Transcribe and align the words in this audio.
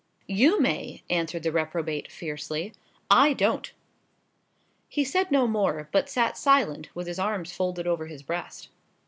"You 0.33 0.59
may," 0.59 1.03
answered 1.11 1.43
the 1.43 1.51
reprobate, 1.51 2.11
fiercely; 2.11 2.73
"I 3.11 3.33
don't!" 3.33 3.71
He 4.89 5.03
said 5.03 5.29
no 5.31 5.45
more, 5.45 5.89
but 5.91 6.09
sat 6.09 6.35
silent, 6.39 6.89
with 6.95 7.05
his 7.05 7.19
arms 7.19 7.51
folded 7.53 7.85
over 7.85 8.07
his 8.07 8.23
breast. 8.23 8.69